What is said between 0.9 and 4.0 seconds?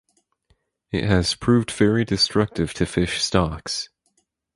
It has proved very destructive to fish stocks.